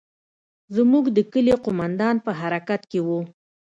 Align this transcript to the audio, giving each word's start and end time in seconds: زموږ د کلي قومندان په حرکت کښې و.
زموږ 0.75 1.05
د 1.15 1.19
کلي 1.31 1.53
قومندان 1.65 2.15
په 2.25 2.31
حرکت 2.39 2.81
کښې 2.91 2.99
و. 3.07 3.09